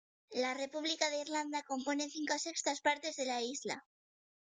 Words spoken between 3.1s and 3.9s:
de la isla.